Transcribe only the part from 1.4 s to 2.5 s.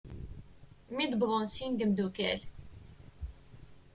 sin n yimddukal.